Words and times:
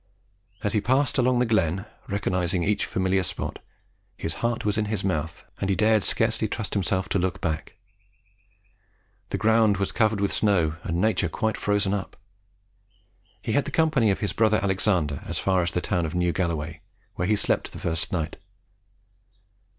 As 0.63 0.73
he 0.73 0.81
passed 0.81 1.19
along 1.19 1.37
the 1.37 1.45
glen, 1.45 1.85
recognising 2.07 2.63
each 2.63 2.87
familiar 2.87 3.21
spot, 3.21 3.59
his 4.17 4.33
heart 4.41 4.65
was 4.65 4.75
in 4.75 4.85
his 4.85 5.03
mouth, 5.03 5.45
and 5.59 5.69
he 5.69 5.75
dared 5.75 6.01
scarcely 6.01 6.47
trust 6.47 6.73
himself 6.73 7.07
to 7.09 7.19
look 7.19 7.39
back. 7.39 7.75
The 9.29 9.37
ground 9.37 9.77
was 9.77 9.91
covered 9.91 10.19
with 10.19 10.33
snow, 10.33 10.75
and 10.81 10.99
nature 10.99 11.29
quite 11.29 11.55
frozen 11.55 11.93
up. 11.93 12.15
He 13.43 13.51
had 13.51 13.65
the 13.65 13.69
company 13.69 14.09
of 14.09 14.21
his 14.21 14.33
brother 14.33 14.59
Alexander 14.63 15.21
as 15.27 15.37
far 15.37 15.61
as 15.61 15.69
the 15.71 15.81
town 15.81 16.07
of 16.07 16.15
New 16.15 16.33
Galloway, 16.33 16.81
where 17.13 17.27
he 17.27 17.35
slept 17.35 17.71
the 17.71 17.77
first 17.77 18.11
night. 18.11 18.37